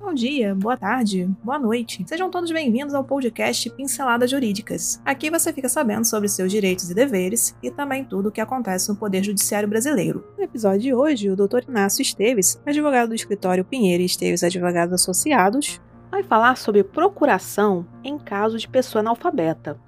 Bom 0.00 0.14
dia, 0.14 0.54
boa 0.54 0.76
tarde, 0.76 1.28
boa 1.42 1.58
noite. 1.58 2.04
Sejam 2.06 2.30
todos 2.30 2.52
bem-vindos 2.52 2.94
ao 2.94 3.02
podcast 3.02 3.68
Pinceladas 3.70 4.30
Jurídicas. 4.30 5.02
Aqui 5.04 5.28
você 5.28 5.52
fica 5.52 5.68
sabendo 5.68 6.04
sobre 6.04 6.28
seus 6.28 6.52
direitos 6.52 6.88
e 6.88 6.94
deveres 6.94 7.54
e 7.60 7.68
também 7.68 8.04
tudo 8.04 8.28
o 8.28 8.32
que 8.32 8.40
acontece 8.40 8.88
no 8.88 8.96
Poder 8.96 9.24
Judiciário 9.24 9.68
Brasileiro. 9.68 10.24
No 10.38 10.44
episódio 10.44 10.80
de 10.80 10.94
hoje, 10.94 11.28
o 11.28 11.36
Dr. 11.36 11.68
Inácio 11.68 12.00
Esteves, 12.00 12.62
advogado 12.64 13.08
do 13.08 13.14
escritório 13.14 13.64
Pinheiro 13.64 14.02
e 14.02 14.06
Esteves 14.06 14.44
Advogados 14.44 14.94
Associados, 14.94 15.80
vai 16.12 16.22
falar 16.22 16.56
sobre 16.56 16.84
procuração 16.84 17.84
em 18.04 18.16
caso 18.18 18.56
de 18.56 18.68
pessoa 18.68 19.00
analfabeta. 19.00 19.78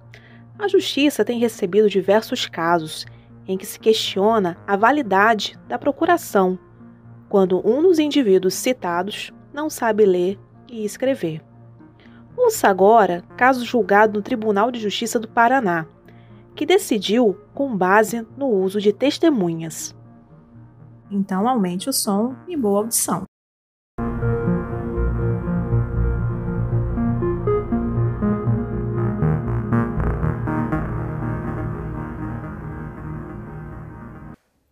A 0.59 0.67
Justiça 0.67 1.25
tem 1.25 1.39
recebido 1.39 1.89
diversos 1.89 2.47
casos 2.47 3.07
em 3.47 3.57
que 3.57 3.65
se 3.65 3.79
questiona 3.79 4.59
a 4.67 4.77
validade 4.77 5.59
da 5.69 5.79
procuração 5.79 6.59
quando 7.29 7.65
um 7.65 7.81
dos 7.81 8.01
indivíduos 8.01 8.55
citados 8.55 9.33
não 9.53 9.69
sabe 9.69 10.05
ler 10.05 10.39
e 10.69 10.85
escrever. 10.85 11.43
Ouça 12.37 12.69
agora 12.69 13.23
caso 13.37 13.65
julgado 13.65 14.15
no 14.15 14.23
Tribunal 14.23 14.71
de 14.71 14.81
Justiça 14.81 15.19
do 15.19 15.29
Paraná, 15.29 15.87
que 16.55 16.65
decidiu 16.65 17.37
com 17.55 17.77
base 17.77 18.27
no 18.37 18.47
uso 18.47 18.81
de 18.81 18.93
testemunhas. 18.93 19.95
Então 21.11 21.49
aumente 21.49 21.89
o 21.89 21.93
som 21.93 22.35
e 22.47 22.57
boa 22.57 22.81
audição. 22.81 23.25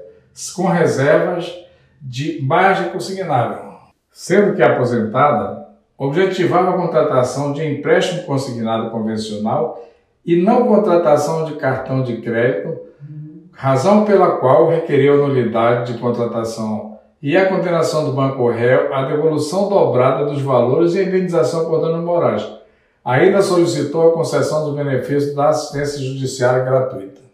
com 0.54 0.68
reservas 0.68 1.50
de 2.02 2.42
margem 2.42 2.90
consignável. 2.90 3.70
Sendo 4.12 4.54
que 4.54 4.62
a 4.62 4.74
aposentada 4.74 5.66
objetivava 5.98 6.72
a 6.72 6.74
contratação 6.74 7.54
de 7.54 7.66
empréstimo 7.66 8.24
consignado 8.24 8.92
convencional 8.92 9.82
e 10.26 10.36
não 10.36 10.68
contratação 10.68 11.46
de 11.46 11.54
cartão 11.54 12.04
de 12.04 12.18
crédito, 12.18 12.78
razão 13.54 14.04
pela 14.04 14.38
qual 14.38 14.68
requeriu 14.68 15.14
a 15.14 15.28
nulidade 15.28 15.94
de 15.94 16.00
contratação 16.00 17.00
e 17.22 17.38
a 17.38 17.48
condenação 17.48 18.06
do 18.06 18.14
banco 18.14 18.50
réu 18.50 18.94
à 18.94 19.04
devolução 19.04 19.70
dobrada 19.70 20.26
dos 20.26 20.42
valores 20.42 20.96
e 20.96 21.00
a 21.00 21.04
indenização 21.04 21.70
por 21.70 21.80
dano 21.80 22.06
morais. 22.06 22.46
Ainda 23.06 23.42
solicitou 23.42 24.10
a 24.10 24.14
concessão 24.14 24.66
do 24.66 24.76
benefício 24.76 25.34
da 25.34 25.48
assistência 25.48 26.00
judiciária 26.02 26.66
gratuita. 26.66 27.29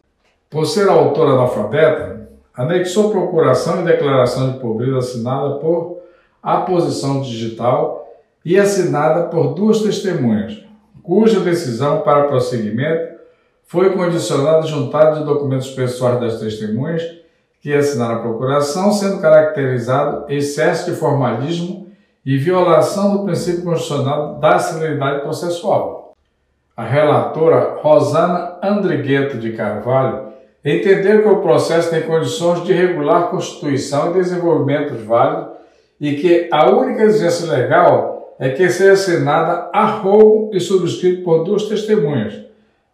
Por 0.55 0.65
ser 0.65 0.87
autora 0.87 1.31
analfabeta, 1.31 2.29
anexou 2.55 3.11
procuração 3.11 3.81
e 3.81 3.83
declaração 3.83 4.53
de 4.53 4.59
pobreza 4.59 4.99
assinada 4.99 5.55
por 5.55 5.97
aposição 6.41 7.19
digital 7.19 8.07
e 8.45 8.57
assinada 8.57 9.23
por 9.23 9.53
duas 9.53 9.81
testemunhas, 9.81 10.63
cuja 11.03 11.41
decisão 11.41 12.03
para 12.03 12.29
prosseguimento 12.29 13.15
foi 13.65 13.97
condicionada 13.97 14.65
juntada 14.65 15.19
de 15.19 15.25
documentos 15.25 15.71
pessoais 15.71 16.21
das 16.21 16.39
testemunhas 16.39 17.03
que 17.59 17.73
assinaram 17.73 18.15
a 18.15 18.21
procuração, 18.21 18.93
sendo 18.93 19.19
caracterizado 19.19 20.23
excesso 20.31 20.89
de 20.89 20.95
formalismo 20.95 21.87
e 22.25 22.37
violação 22.37 23.17
do 23.17 23.25
princípio 23.25 23.65
constitucional 23.65 24.35
da 24.35 24.57
celeridade 24.57 25.19
processual. 25.19 26.15
A 26.77 26.85
relatora 26.85 27.77
Rosana 27.81 28.57
Andrigueto 28.63 29.37
de 29.37 29.51
Carvalho 29.51 30.33
entendeu 30.65 31.21
que 31.21 31.29
o 31.29 31.41
processo 31.41 31.91
tem 31.91 32.01
condições 32.01 32.63
de 32.63 32.73
regular 32.73 33.29
constituição 33.29 34.09
e 34.09 34.13
desenvolvimento 34.15 34.95
válido 35.05 35.51
e 36.01 36.15
que 36.15 36.49
a 36.51 36.71
única 36.71 37.03
exigência 37.03 37.51
legal 37.51 38.35
é 38.39 38.49
que 38.49 38.67
seja 38.69 38.93
assinada 38.93 39.69
a 39.71 39.85
roubo 39.85 40.55
e 40.55 40.59
subscrito 40.59 41.23
por 41.23 41.43
duas 41.43 41.63
testemunhas, 41.65 42.43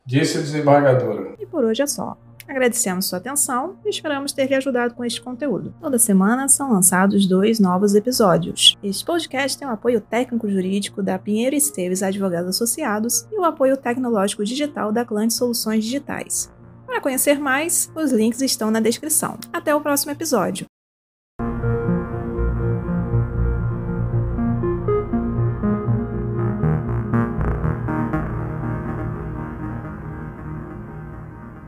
disse 0.05 0.37
a 0.37 0.41
desembargadora. 0.41 1.35
E 1.39 1.45
por 1.45 1.63
hoje 1.63 1.81
é 1.81 1.87
só. 1.87 2.17
Agradecemos 2.47 3.05
sua 3.05 3.19
atenção 3.19 3.77
e 3.85 3.89
esperamos 3.89 4.33
ter 4.33 4.47
lhe 4.47 4.55
ajudado 4.55 4.93
com 4.93 5.05
este 5.05 5.21
conteúdo. 5.21 5.73
Toda 5.79 5.97
semana 5.97 6.49
são 6.49 6.73
lançados 6.73 7.25
dois 7.25 7.61
novos 7.61 7.95
episódios. 7.95 8.77
Este 8.83 9.05
podcast 9.05 9.57
tem 9.57 9.65
o 9.65 9.71
apoio 9.71 10.01
técnico-jurídico 10.01 11.01
da 11.01 11.17
Pinheiro 11.17 11.55
Esteves 11.55 12.03
Advogados 12.03 12.49
Associados 12.49 13.25
e 13.31 13.39
o 13.39 13.45
apoio 13.45 13.77
tecnológico 13.77 14.43
digital 14.43 14.91
da 14.91 15.05
Clã 15.05 15.25
de 15.25 15.33
Soluções 15.33 15.85
Digitais. 15.85 16.51
Para 16.91 16.99
conhecer 16.99 17.39
mais, 17.39 17.89
os 17.95 18.11
links 18.11 18.41
estão 18.41 18.69
na 18.69 18.81
descrição. 18.81 19.39
Até 19.53 19.73
o 19.73 19.79
próximo 19.79 20.11
episódio. 20.11 20.65